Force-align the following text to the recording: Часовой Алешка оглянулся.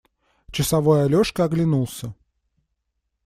Часовой 0.51 1.03
Алешка 1.03 1.43
оглянулся. 1.45 2.15